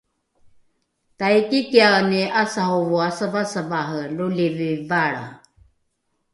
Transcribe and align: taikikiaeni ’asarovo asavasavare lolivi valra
taikikiaeni 1.17 2.21
’asarovo 2.41 2.97
asavasavare 3.09 4.03
lolivi 4.17 4.71
valra 4.89 5.27